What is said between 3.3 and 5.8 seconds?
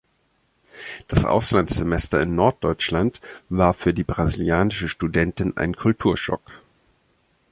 war für die brasilianische Studentin ein